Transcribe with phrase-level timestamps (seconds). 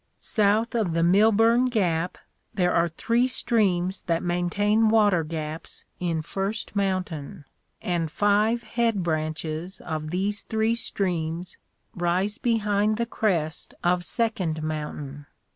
[0.19, 2.17] South of the Milburn gap,
[2.55, 7.45] there are three streams that main tain water gaps in First mountain,
[7.83, 11.59] and five head branches of these three streams
[11.95, 15.27] rise behind the crest of Second mountain.